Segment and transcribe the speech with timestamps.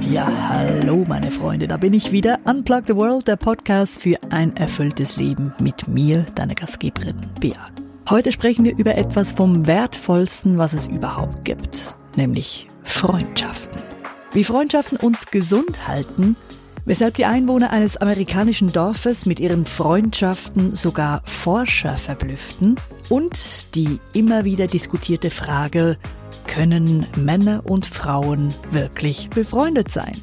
[0.00, 2.38] Ja, hallo meine Freunde, da bin ich wieder.
[2.44, 7.70] Unplug the World, der Podcast für ein erfülltes Leben mit mir, deiner Gastgeberin Bea.
[8.08, 13.82] Heute sprechen wir über etwas vom wertvollsten, was es überhaupt gibt, nämlich Freundschaften.
[14.32, 16.36] Wie Freundschaften uns gesund halten,
[16.84, 22.76] weshalb die Einwohner eines amerikanischen Dorfes mit ihren Freundschaften sogar Forscher verblüfften
[23.08, 25.96] und die immer wieder diskutierte Frage,
[26.46, 30.16] können Männer und Frauen wirklich befreundet sein?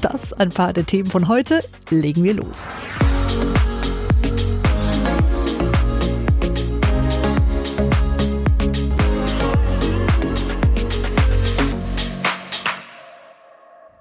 [0.00, 1.62] Das ein paar der Themen von heute.
[1.90, 2.68] Legen wir los.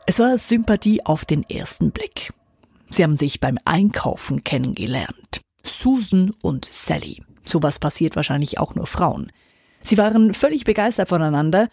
[0.05, 2.33] Es war Sympathie auf den ersten Blick.
[2.89, 5.39] Sie haben sich beim Einkaufen kennengelernt.
[5.63, 7.23] Susan und Sally.
[7.45, 9.31] Sowas passiert wahrscheinlich auch nur Frauen.
[9.81, 11.69] Sie waren völlig begeistert voneinander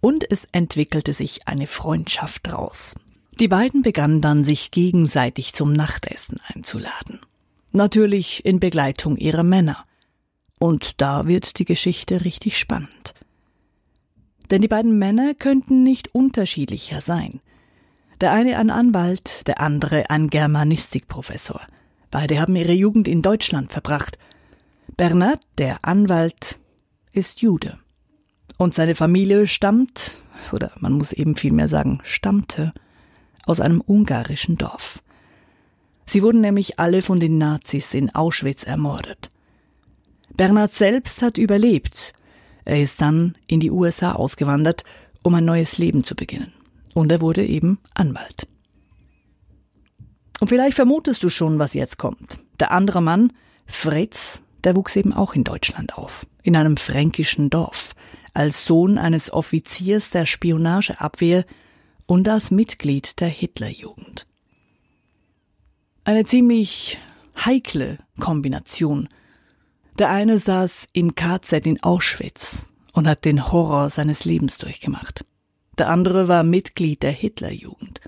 [0.00, 2.94] und es entwickelte sich eine Freundschaft draus.
[3.38, 7.20] Die beiden begannen dann, sich gegenseitig zum Nachtessen einzuladen.
[7.72, 9.84] Natürlich in Begleitung ihrer Männer.
[10.58, 13.14] Und da wird die Geschichte richtig spannend.
[14.50, 17.40] Denn die beiden Männer könnten nicht unterschiedlicher sein.
[18.20, 21.62] Der eine ein Anwalt, der andere ein Germanistikprofessor.
[22.10, 24.18] Beide haben ihre Jugend in Deutschland verbracht.
[24.96, 26.58] Bernhard, der Anwalt,
[27.12, 27.78] ist Jude.
[28.56, 30.18] Und seine Familie stammt,
[30.52, 32.72] oder man muss eben vielmehr sagen, stammte,
[33.44, 35.02] aus einem ungarischen Dorf.
[36.06, 39.30] Sie wurden nämlich alle von den Nazis in Auschwitz ermordet.
[40.36, 42.12] Bernhard selbst hat überlebt.
[42.64, 44.84] Er ist dann in die USA ausgewandert,
[45.22, 46.52] um ein neues Leben zu beginnen.
[46.94, 48.48] Und er wurde eben Anwalt.
[50.40, 52.38] Und vielleicht vermutest du schon, was jetzt kommt.
[52.58, 53.32] Der andere Mann,
[53.66, 57.94] Fritz, der wuchs eben auch in Deutschland auf, in einem fränkischen Dorf,
[58.34, 61.44] als Sohn eines Offiziers der Spionageabwehr
[62.06, 64.26] und als Mitglied der Hitlerjugend.
[66.04, 66.98] Eine ziemlich
[67.44, 69.08] heikle Kombination.
[69.98, 75.24] Der eine saß im KZ in Auschwitz und hat den Horror seines Lebens durchgemacht
[75.80, 78.02] der andere war Mitglied der Hitlerjugend.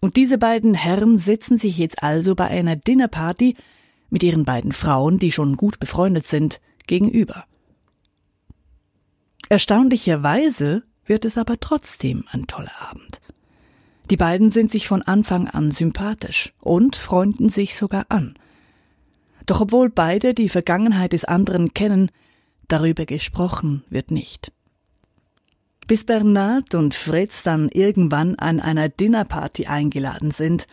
[0.00, 3.54] Und diese beiden Herren sitzen sich jetzt also bei einer Dinnerparty
[4.08, 7.44] mit ihren beiden Frauen, die schon gut befreundet sind, gegenüber.
[9.48, 13.20] Erstaunlicherweise wird es aber trotzdem ein toller Abend.
[14.10, 18.34] Die beiden sind sich von Anfang an sympathisch und freunden sich sogar an.
[19.46, 22.10] Doch obwohl beide die Vergangenheit des anderen kennen,
[22.68, 24.52] darüber gesprochen wird nicht.
[25.86, 30.66] Bis Bernhard und Fritz dann irgendwann an einer Dinnerparty eingeladen sind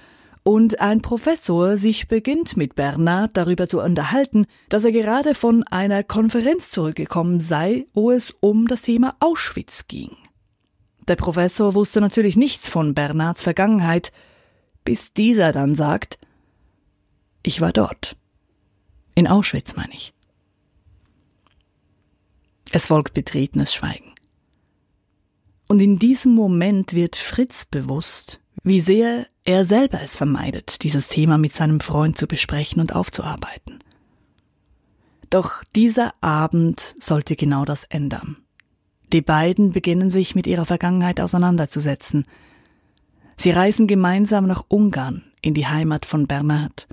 [0.43, 6.03] und ein Professor sich beginnt mit Bernhard darüber zu unterhalten, dass er gerade von einer
[6.03, 10.11] Konferenz zurückgekommen sei, wo es um das Thema Auschwitz ging.
[11.07, 14.11] Der Professor wusste natürlich nichts von Bernhards Vergangenheit,
[14.83, 16.19] bis dieser dann sagt,
[17.41, 18.17] ich war dort.
[19.15, 20.13] In Auschwitz, meine ich.
[22.71, 24.13] Es folgt betretenes Schweigen.
[25.67, 31.37] Und in diesem Moment wird Fritz bewusst, wie sehr er selber es vermeidet, dieses Thema
[31.37, 33.79] mit seinem Freund zu besprechen und aufzuarbeiten.
[35.29, 38.37] Doch dieser Abend sollte genau das ändern.
[39.11, 42.25] Die beiden beginnen sich mit ihrer Vergangenheit auseinanderzusetzen.
[43.35, 46.87] Sie reisen gemeinsam nach Ungarn, in die Heimat von Bernhard.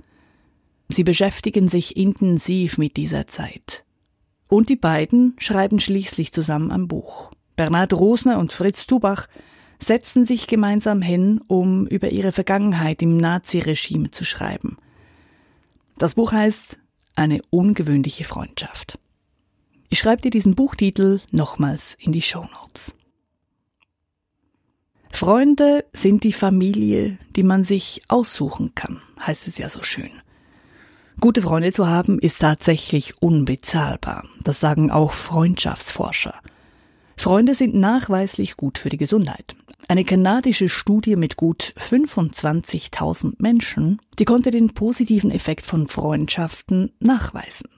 [0.89, 3.85] Sie beschäftigen sich intensiv mit dieser Zeit.
[4.47, 7.31] Und die beiden schreiben schließlich zusammen ein Buch.
[7.55, 9.27] Bernhard Rosner und Fritz Tubach
[9.83, 14.77] setzten sich gemeinsam hin, um über ihre Vergangenheit im Naziregime zu schreiben.
[15.97, 16.79] Das Buch heißt
[17.15, 18.97] Eine ungewöhnliche Freundschaft.
[19.89, 22.95] Ich schreibe dir diesen Buchtitel nochmals in die Show Notes.
[25.11, 30.11] Freunde sind die Familie, die man sich aussuchen kann, heißt es ja so schön.
[31.19, 34.25] Gute Freunde zu haben ist tatsächlich unbezahlbar.
[34.43, 36.33] Das sagen auch Freundschaftsforscher.
[37.21, 39.55] Freunde sind nachweislich gut für die Gesundheit.
[39.87, 47.69] Eine kanadische Studie mit gut 25.000 Menschen, die konnte den positiven Effekt von Freundschaften nachweisen.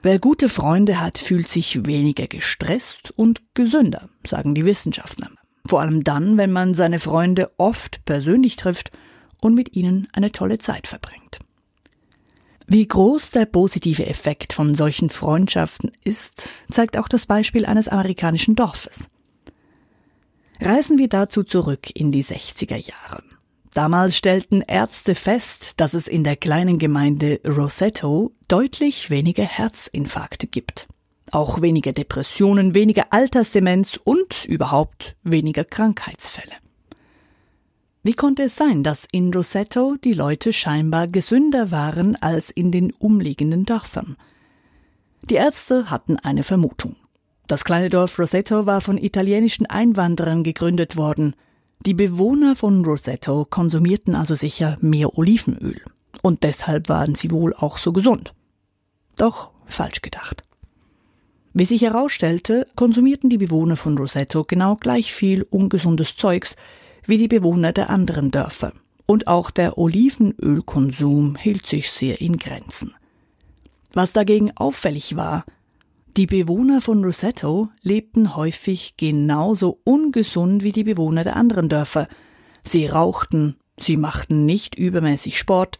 [0.00, 5.28] Wer gute Freunde hat, fühlt sich weniger gestresst und gesünder, sagen die Wissenschaftler.
[5.66, 8.90] Vor allem dann, wenn man seine Freunde oft persönlich trifft
[9.42, 11.40] und mit ihnen eine tolle Zeit verbringt.
[12.68, 18.56] Wie groß der positive Effekt von solchen Freundschaften ist, zeigt auch das Beispiel eines amerikanischen
[18.56, 19.08] Dorfes.
[20.60, 23.22] Reisen wir dazu zurück in die 60er Jahre.
[23.72, 30.88] Damals stellten Ärzte fest, dass es in der kleinen Gemeinde Rosetto deutlich weniger Herzinfarkte gibt.
[31.30, 36.54] Auch weniger Depressionen, weniger Altersdemenz und überhaupt weniger Krankheitsfälle.
[38.06, 42.92] Wie konnte es sein, dass in Rosetto die Leute scheinbar gesünder waren als in den
[43.00, 44.16] umliegenden Dörfern?
[45.28, 46.94] Die Ärzte hatten eine Vermutung.
[47.48, 51.34] Das kleine Dorf Rosetto war von italienischen Einwanderern gegründet worden.
[51.84, 55.80] Die Bewohner von Rosetto konsumierten also sicher mehr Olivenöl.
[56.22, 58.34] Und deshalb waren sie wohl auch so gesund.
[59.16, 60.44] Doch falsch gedacht.
[61.54, 66.54] Wie sich herausstellte, konsumierten die Bewohner von Rosetto genau gleich viel ungesundes Zeugs
[67.08, 68.72] wie die Bewohner der anderen Dörfer.
[69.06, 72.94] Und auch der Olivenölkonsum hielt sich sehr in Grenzen.
[73.92, 75.44] Was dagegen auffällig war,
[76.16, 82.08] die Bewohner von Rosetto lebten häufig genauso ungesund wie die Bewohner der anderen Dörfer.
[82.64, 85.78] Sie rauchten, sie machten nicht übermäßig Sport,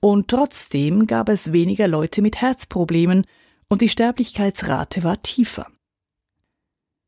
[0.00, 3.26] und trotzdem gab es weniger Leute mit Herzproblemen
[3.68, 5.66] und die Sterblichkeitsrate war tiefer.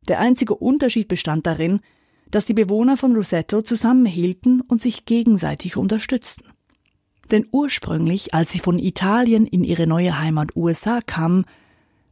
[0.08, 1.80] Der einzige Unterschied bestand darin,
[2.34, 6.46] dass die Bewohner von Rosetto zusammenhielten und sich gegenseitig unterstützten.
[7.30, 11.44] Denn ursprünglich, als sie von Italien in ihre neue Heimat USA kamen,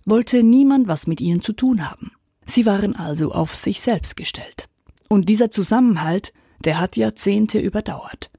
[0.05, 2.13] wollte niemand was mit ihnen zu tun haben.
[2.47, 4.69] Sie waren also auf sich selbst gestellt.
[5.09, 6.33] Und dieser Zusammenhalt,
[6.65, 8.31] der hat Jahrzehnte überdauert.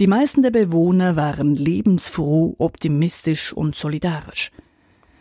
[0.00, 4.50] Die meisten der Bewohner waren lebensfroh, optimistisch und solidarisch.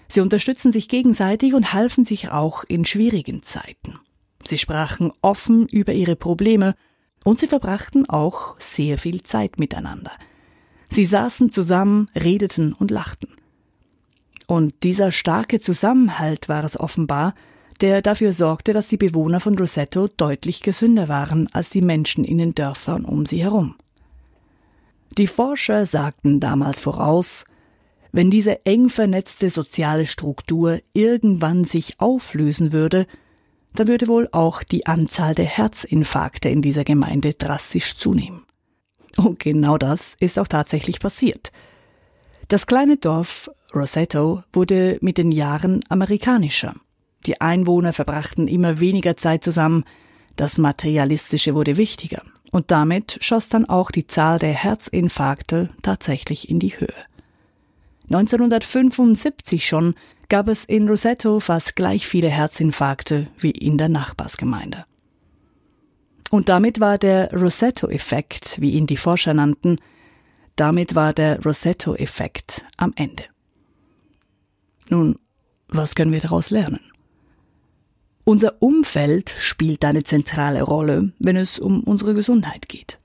[0.07, 3.99] Sie unterstützen sich gegenseitig und halfen sich auch in schwierigen Zeiten.
[4.47, 6.75] Sie sprachen offen über ihre Probleme
[7.23, 10.11] und sie verbrachten auch sehr viel Zeit miteinander.
[10.89, 13.29] Sie saßen zusammen, redeten und lachten.
[14.47, 17.35] Und dieser starke Zusammenhalt war es offenbar,
[17.81, 22.37] der dafür sorgte, dass die Bewohner von Rosetto deutlich gesünder waren als die Menschen in
[22.37, 23.75] den Dörfern um sie herum.
[25.17, 27.43] Die Forscher sagten damals voraus,
[28.11, 33.05] wenn diese eng vernetzte soziale Struktur irgendwann sich auflösen würde,
[33.73, 38.43] dann würde wohl auch die Anzahl der Herzinfarkte in dieser Gemeinde drastisch zunehmen.
[39.17, 41.51] Und genau das ist auch tatsächlich passiert.
[42.47, 46.75] Das kleine Dorf Rosetto wurde mit den Jahren amerikanischer.
[47.25, 49.83] Die Einwohner verbrachten immer weniger Zeit zusammen,
[50.35, 52.21] das Materialistische wurde wichtiger,
[52.51, 56.93] und damit schoss dann auch die Zahl der Herzinfarkte tatsächlich in die Höhe.
[58.09, 59.95] 1975 schon
[60.29, 64.85] gab es in Rosetto fast gleich viele Herzinfarkte wie in der Nachbarsgemeinde.
[66.29, 69.77] Und damit war der Rosetto-Effekt, wie ihn die Forscher nannten,
[70.55, 73.23] damit war der Rosetto-Effekt am Ende.
[74.89, 75.17] Nun,
[75.69, 76.81] was können wir daraus lernen?
[78.23, 82.99] Unser Umfeld spielt eine zentrale Rolle, wenn es um unsere Gesundheit geht.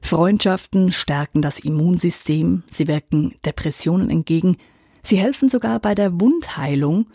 [0.00, 4.56] Freundschaften stärken das Immunsystem, sie wirken Depressionen entgegen,
[5.04, 7.06] Sie helfen sogar bei der Wundheilung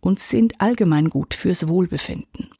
[0.00, 2.50] und sind allgemein gut fürs Wohlbefinden.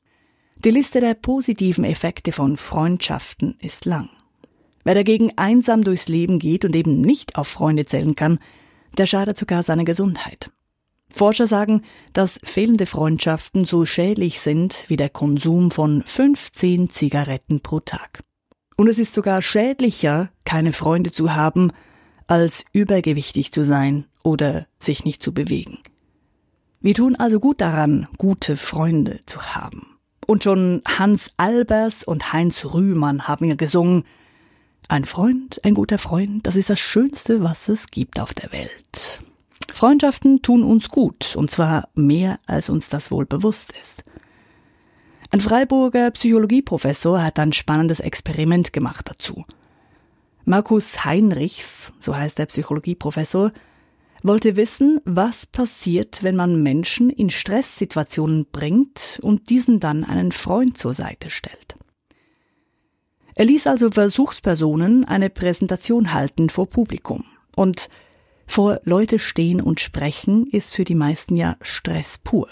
[0.56, 4.11] Die Liste der positiven Effekte von Freundschaften ist lang.
[4.84, 8.40] Wer dagegen einsam durchs Leben geht und eben nicht auf Freunde zählen kann,
[8.99, 10.50] der schadet sogar seiner Gesundheit.
[11.08, 11.82] Forscher sagen,
[12.12, 18.25] dass fehlende Freundschaften so schädlich sind wie der Konsum von 15 Zigaretten pro Tag.
[18.76, 21.70] Und es ist sogar schädlicher, keine Freunde zu haben,
[22.26, 25.79] als übergewichtig zu sein oder sich nicht zu bewegen.
[26.81, 29.87] Wir tun also gut daran, gute Freunde zu haben.
[30.27, 34.05] Und schon Hans Albers und Heinz Rühmann haben ja gesungen,
[34.89, 39.23] ein Freund, ein guter Freund, das ist das Schönste, was es gibt auf der Welt.
[39.73, 44.05] Freundschaften tun uns gut, und zwar mehr, als uns das wohl bewusst ist.
[45.31, 49.46] Ein Freiburger Psychologieprofessor hat ein spannendes Experiment gemacht dazu.
[50.44, 53.53] Markus Heinrichs, so heißt der Psychologieprofessor,
[54.22, 60.79] wollte wissen, was passiert, wenn man Menschen in Stresssituationen bringt und diesen dann einen Freund
[60.79, 61.76] zur Seite stellt.
[63.34, 67.24] Er ließ also Versuchspersonen eine Präsentation halten vor Publikum.
[67.56, 67.88] Und
[68.46, 72.48] vor Leute stehen und sprechen ist für die meisten ja Stress pur.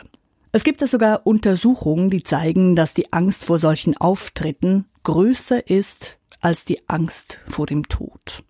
[0.52, 6.18] Es gibt da sogar Untersuchungen, die zeigen, dass die Angst vor solchen Auftritten größer ist
[6.40, 8.42] als die Angst vor dem Tod.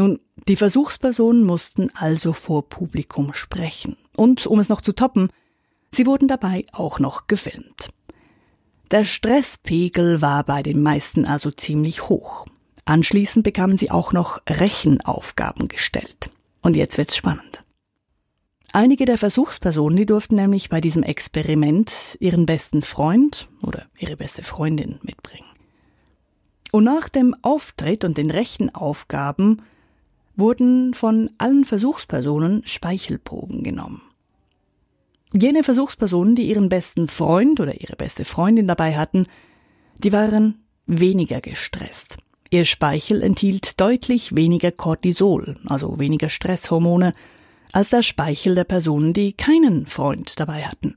[0.00, 3.98] Nun, die Versuchspersonen mussten also vor Publikum sprechen.
[4.16, 5.28] Und um es noch zu toppen,
[5.94, 7.90] sie wurden dabei auch noch gefilmt.
[8.90, 12.46] Der Stresspegel war bei den meisten also ziemlich hoch.
[12.86, 16.30] Anschließend bekamen sie auch noch Rechenaufgaben gestellt.
[16.62, 17.62] Und jetzt wird's spannend.
[18.72, 24.44] Einige der Versuchspersonen, die durften nämlich bei diesem Experiment ihren besten Freund oder ihre beste
[24.44, 25.50] Freundin mitbringen.
[26.72, 29.60] Und nach dem Auftritt und den Rechenaufgaben
[30.40, 34.02] wurden von allen Versuchspersonen Speichelproben genommen.
[35.32, 39.26] Jene Versuchspersonen, die ihren besten Freund oder ihre beste Freundin dabei hatten,
[39.98, 42.18] die waren weniger gestresst.
[42.50, 47.14] Ihr Speichel enthielt deutlich weniger Cortisol, also weniger Stresshormone,
[47.72, 50.96] als der Speichel der Personen, die keinen Freund dabei hatten.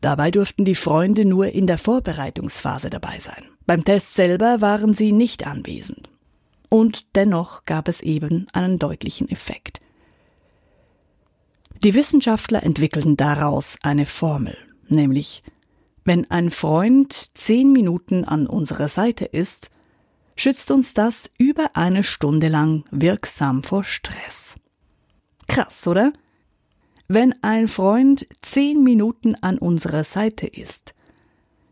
[0.00, 3.44] Dabei durften die Freunde nur in der Vorbereitungsphase dabei sein.
[3.66, 6.07] Beim Test selber waren sie nicht anwesend.
[6.68, 9.80] Und dennoch gab es eben einen deutlichen Effekt.
[11.82, 14.56] Die Wissenschaftler entwickelten daraus eine Formel,
[14.88, 15.42] nämlich
[16.04, 19.70] wenn ein Freund zehn Minuten an unserer Seite ist,
[20.36, 24.56] schützt uns das über eine Stunde lang wirksam vor Stress.
[25.46, 26.12] Krass, oder?
[27.08, 30.94] Wenn ein Freund zehn Minuten an unserer Seite ist,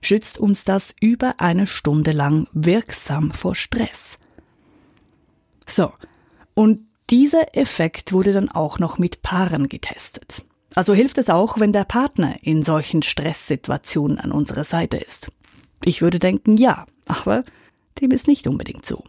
[0.03, 4.19] schützt uns das über eine Stunde lang wirksam vor Stress.
[5.67, 5.93] So,
[6.55, 10.45] und dieser Effekt wurde dann auch noch mit Paaren getestet.
[10.75, 15.31] Also hilft es auch, wenn der Partner in solchen Stresssituationen an unserer Seite ist.
[15.85, 17.45] Ich würde denken, ja, aber
[18.01, 19.05] dem ist nicht unbedingt so.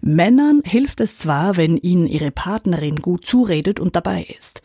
[0.00, 4.62] Männern hilft es zwar, wenn ihnen ihre Partnerin gut zuredet und dabei ist.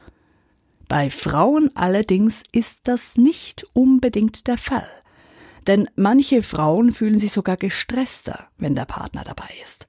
[0.88, 4.88] Bei Frauen allerdings ist das nicht unbedingt der Fall.
[5.67, 9.88] Denn manche Frauen fühlen sich sogar gestresster, wenn der Partner dabei ist.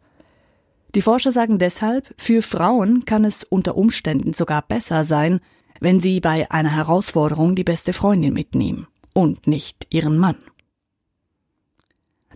[0.96, 5.40] Die Forscher sagen deshalb, für Frauen kann es unter Umständen sogar besser sein,
[5.78, 10.38] wenn sie bei einer Herausforderung die beste Freundin mitnehmen und nicht ihren Mann.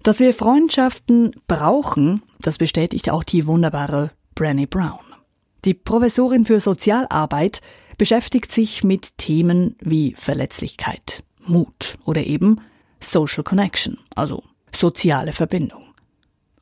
[0.03, 5.07] Dass wir Freundschaften brauchen, das bestätigt auch die wunderbare Brené Brown.
[5.65, 7.63] Die Professorin für Sozialarbeit
[7.97, 12.61] beschäftigt sich mit Themen wie Verletzlichkeit, Mut oder eben
[13.01, 15.95] Social Connection, also soziale Verbindung.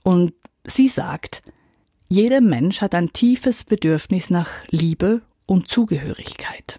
[0.05, 0.33] Und
[0.65, 1.43] sie sagt,
[2.09, 6.79] jeder Mensch hat ein tiefes Bedürfnis nach Liebe und Zugehörigkeit.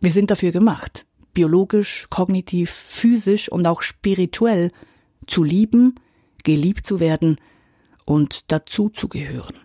[0.00, 4.70] Wir sind dafür gemacht, biologisch, kognitiv, physisch und auch spirituell
[5.26, 5.94] zu lieben,
[6.44, 7.40] geliebt zu werden
[8.04, 9.56] und dazu zu gehören.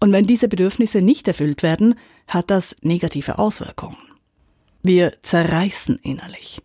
[0.00, 1.94] Und wenn diese Bedürfnisse nicht erfüllt werden,
[2.26, 3.98] hat das negative Auswirkungen.
[4.82, 6.62] Wir zerreißen innerlich.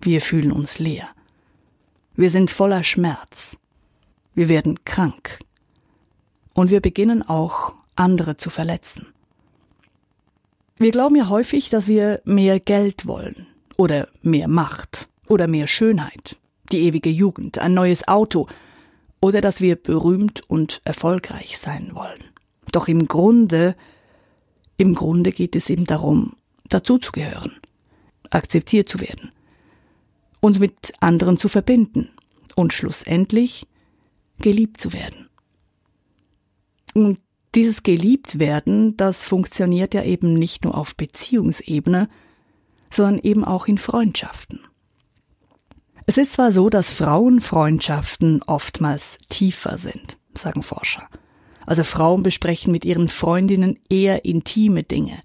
[0.00, 1.08] Wir fühlen uns leer.
[2.14, 3.58] Wir sind voller Schmerz.
[4.34, 5.40] Wir werden krank.
[6.56, 9.08] Und wir beginnen auch, andere zu verletzen.
[10.78, 13.46] Wir glauben ja häufig, dass wir mehr Geld wollen
[13.76, 16.36] oder mehr Macht oder mehr Schönheit,
[16.72, 18.48] die ewige Jugend, ein neues Auto
[19.20, 22.24] oder dass wir berühmt und erfolgreich sein wollen.
[22.72, 23.76] Doch im Grunde,
[24.78, 26.36] im Grunde geht es eben darum,
[26.70, 27.52] dazuzugehören,
[28.30, 29.30] akzeptiert zu werden,
[30.40, 32.08] uns mit anderen zu verbinden
[32.54, 33.66] und schlussendlich
[34.38, 35.25] geliebt zu werden.
[36.96, 37.18] Und
[37.54, 42.08] dieses Geliebtwerden, das funktioniert ja eben nicht nur auf Beziehungsebene,
[42.88, 44.60] sondern eben auch in Freundschaften.
[46.06, 51.06] Es ist zwar so, dass Frauenfreundschaften oftmals tiefer sind, sagen Forscher.
[51.66, 55.20] Also Frauen besprechen mit ihren Freundinnen eher intime Dinge.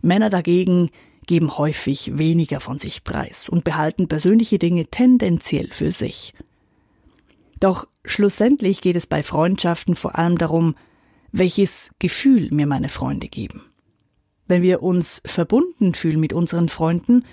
[0.00, 0.88] Männer dagegen
[1.26, 6.32] geben häufig weniger von sich preis und behalten persönliche Dinge tendenziell für sich.
[7.60, 10.74] Doch schlussendlich geht es bei Freundschaften vor allem darum,
[11.30, 13.62] welches Gefühl mir meine Freunde geben.
[14.46, 17.24] Wenn wir uns verbunden fühlen mit unseren Freunden,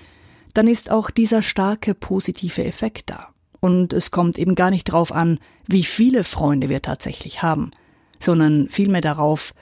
[0.54, 3.30] dann ist auch dieser starke positive Effekt da.
[3.60, 7.72] Und es kommt eben gar nicht darauf an, wie viele Freunde wir tatsächlich haben,
[8.20, 9.54] sondern vielmehr darauf,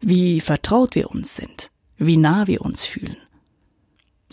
[0.00, 3.16] wie vertraut wir uns sind, wie nah wir uns fühlen,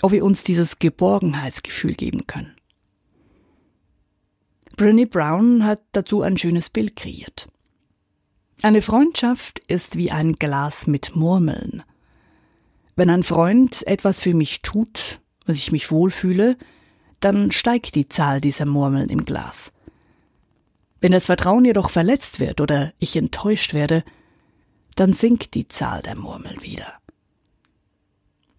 [0.01, 2.58] ob wir uns dieses Geborgenheitsgefühl geben können.
[4.79, 7.49] Brené Brown hat dazu ein schönes Bild kreiert.
[8.61, 11.83] Eine Freundschaft ist wie ein Glas mit Murmeln.
[12.95, 16.57] Wenn ein Freund etwas für mich tut und ich mich wohlfühle,
[17.19, 19.73] dann steigt die Zahl dieser Murmeln im Glas.
[21.01, 24.05] Wenn das Vertrauen jedoch verletzt wird oder ich enttäuscht werde,
[24.95, 26.93] dann sinkt die Zahl der Murmeln wieder.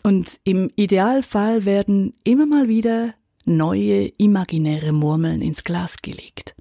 [0.02, 6.54] Und im Idealfall werden immer mal wieder neue imaginäre Murmeln ins Glas gelegt.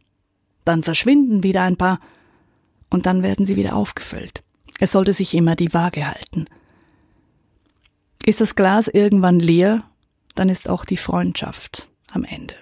[0.65, 1.99] Dann verschwinden wieder ein paar
[2.89, 4.43] und dann werden sie wieder aufgefüllt.
[4.79, 6.45] Es sollte sich immer die Waage halten.
[8.25, 9.83] Ist das Glas irgendwann leer,
[10.35, 12.55] dann ist auch die Freundschaft am Ende.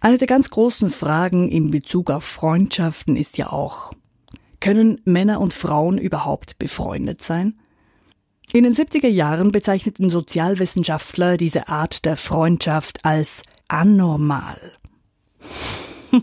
[0.00, 3.92] Eine der ganz großen Fragen in Bezug auf Freundschaften ist ja auch,
[4.60, 7.58] können Männer und Frauen überhaupt befreundet sein?
[8.52, 14.72] In den 70er Jahren bezeichneten Sozialwissenschaftler diese Art der Freundschaft als anormal.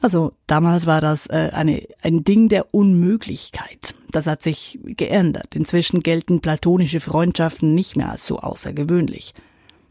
[0.00, 3.94] Also damals war das äh, eine, ein Ding der Unmöglichkeit.
[4.10, 5.56] Das hat sich geändert.
[5.56, 9.32] Inzwischen gelten platonische Freundschaften nicht mehr als so außergewöhnlich.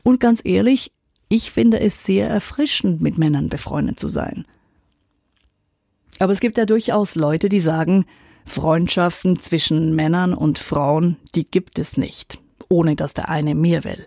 [0.04, 0.92] Und ganz ehrlich,
[1.30, 4.46] ich finde es sehr erfrischend, mit Männern befreundet zu sein.
[6.20, 8.06] Aber es gibt ja durchaus Leute, die sagen,
[8.46, 14.06] Freundschaften zwischen Männern und Frauen, die gibt es nicht, ohne dass der eine mehr will.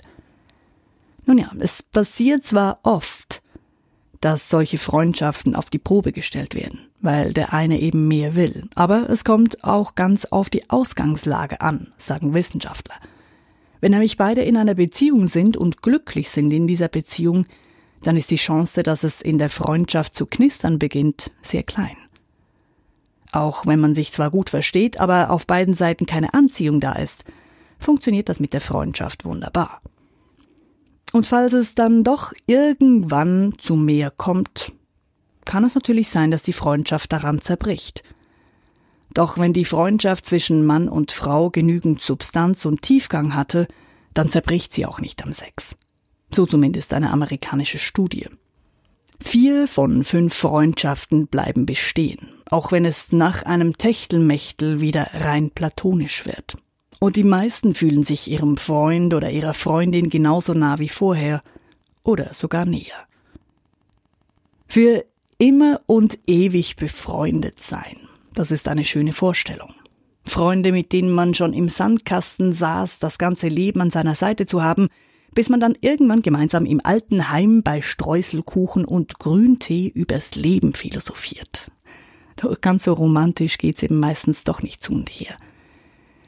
[1.26, 3.42] Nun ja, es passiert zwar oft,
[4.20, 8.68] dass solche Freundschaften auf die Probe gestellt werden, weil der eine eben mehr will.
[8.74, 12.96] Aber es kommt auch ganz auf die Ausgangslage an, sagen Wissenschaftler.
[13.80, 17.46] Wenn nämlich beide in einer Beziehung sind und glücklich sind in dieser Beziehung,
[18.02, 21.96] dann ist die Chance, dass es in der Freundschaft zu knistern beginnt, sehr klein.
[23.32, 27.24] Auch wenn man sich zwar gut versteht, aber auf beiden Seiten keine Anziehung da ist,
[27.78, 29.80] funktioniert das mit der Freundschaft wunderbar.
[31.12, 34.72] Und falls es dann doch irgendwann zu mehr kommt,
[35.44, 38.02] kann es natürlich sein, dass die Freundschaft daran zerbricht.
[39.14, 43.68] Doch wenn die Freundschaft zwischen Mann und Frau genügend Substanz und Tiefgang hatte,
[44.12, 45.76] dann zerbricht sie auch nicht am Sex.
[46.30, 48.26] So zumindest eine amerikanische Studie.
[49.22, 56.26] Vier von fünf Freundschaften bleiben bestehen, auch wenn es nach einem Techtelmechtel wieder rein platonisch
[56.26, 56.56] wird.
[56.98, 61.42] Und die meisten fühlen sich ihrem Freund oder ihrer Freundin genauso nah wie vorher
[62.02, 63.06] oder sogar näher.
[64.68, 65.04] Für
[65.38, 67.96] immer und ewig befreundet sein,
[68.34, 69.74] das ist eine schöne Vorstellung.
[70.24, 74.62] Freunde, mit denen man schon im Sandkasten saß, das ganze Leben an seiner Seite zu
[74.62, 74.88] haben,
[75.36, 81.70] bis man dann irgendwann gemeinsam im alten Heim bei Streuselkuchen und Grüntee übers Leben philosophiert.
[82.36, 85.36] Doch ganz so romantisch geht's eben meistens doch nicht zu und her.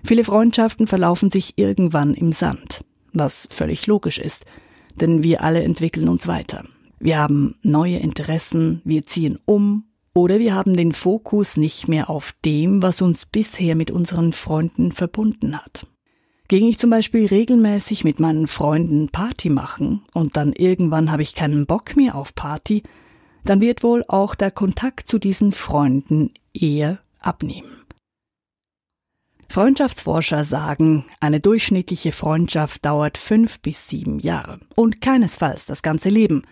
[0.04, 2.84] Viele Freundschaften verlaufen sich irgendwann im Sand,
[3.14, 4.44] was völlig logisch ist,
[4.96, 6.64] denn wir alle entwickeln uns weiter.
[7.00, 12.34] Wir haben neue Interessen, wir ziehen um oder wir haben den Fokus nicht mehr auf
[12.44, 15.86] dem, was uns bisher mit unseren Freunden verbunden hat.
[16.48, 21.34] Ging ich zum Beispiel regelmäßig mit meinen Freunden Party machen und dann irgendwann habe ich
[21.34, 22.82] keinen Bock mehr auf Party,
[23.44, 27.84] dann wird wohl auch der Kontakt zu diesen Freunden eher abnehmen.
[29.50, 36.42] Freundschaftsforscher sagen, eine durchschnittliche Freundschaft dauert fünf bis sieben Jahre und keinesfalls das ganze Leben,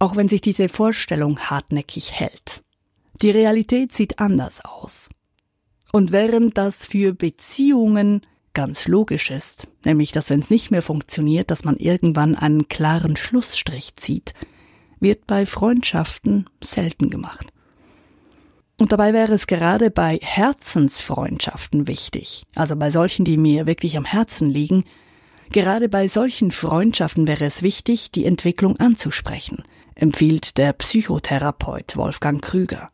[0.00, 2.62] auch wenn sich diese Vorstellung hartnäckig hält.
[3.22, 5.10] Die Realität sieht anders aus.
[5.92, 8.22] Und während das für Beziehungen
[8.54, 13.16] ganz logisch ist, nämlich dass wenn es nicht mehr funktioniert, dass man irgendwann einen klaren
[13.16, 14.34] Schlussstrich zieht,
[14.98, 17.46] wird bei Freundschaften selten gemacht.
[18.80, 24.04] Und dabei wäre es gerade bei Herzensfreundschaften wichtig, also bei solchen, die mir wirklich am
[24.04, 24.84] Herzen liegen,
[25.50, 32.90] gerade bei solchen Freundschaften wäre es wichtig, die Entwicklung anzusprechen, empfiehlt der Psychotherapeut Wolfgang Krüger.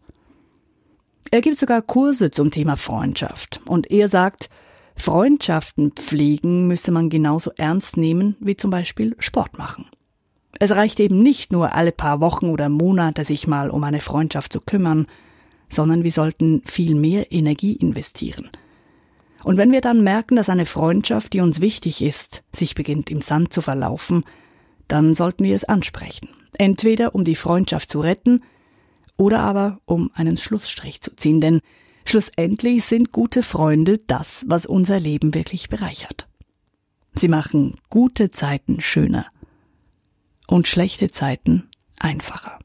[1.30, 3.60] Er gibt sogar Kurse zum Thema Freundschaft.
[3.66, 4.48] Und er sagt,
[4.96, 9.86] Freundschaften pflegen müsse man genauso ernst nehmen wie zum Beispiel Sport machen.
[10.58, 14.52] Es reicht eben nicht nur alle paar Wochen oder Monate sich mal um eine Freundschaft
[14.52, 15.06] zu kümmern,
[15.68, 18.48] sondern wir sollten viel mehr Energie investieren.
[19.44, 23.20] Und wenn wir dann merken, dass eine Freundschaft, die uns wichtig ist, sich beginnt im
[23.20, 24.24] Sand zu verlaufen,
[24.88, 26.28] dann sollten wir es ansprechen.
[26.58, 28.42] Entweder um die Freundschaft zu retten
[29.18, 31.60] oder aber um einen Schlussstrich zu ziehen, denn
[32.10, 36.28] schlussendlich sind gute Freunde das, was unser Leben wirklich bereichert.
[37.14, 39.26] Sie machen gute Zeiten schöner
[40.46, 42.58] und schlechte Zeiten einfacher.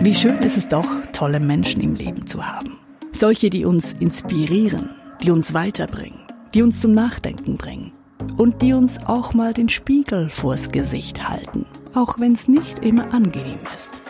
[0.00, 2.78] Wie schön ist es doch, tolle Menschen im Leben zu haben.
[3.12, 4.90] Solche, die uns inspirieren,
[5.22, 6.20] die uns weiterbringen,
[6.54, 7.92] die uns zum Nachdenken bringen
[8.36, 13.12] und die uns auch mal den Spiegel vors Gesicht halten, auch wenn es nicht immer
[13.12, 14.02] angenehm ist.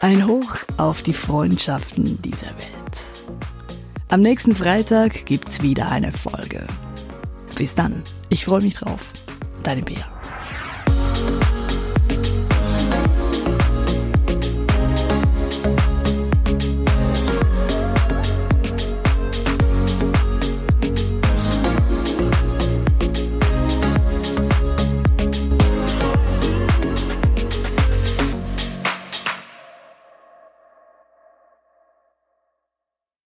[0.00, 3.40] Ein Hoch auf die Freundschaften dieser Welt.
[4.08, 6.66] Am nächsten Freitag gibt's wieder eine Folge.
[7.56, 9.00] Bis dann, ich freue mich drauf.
[9.62, 10.15] Deine Bea.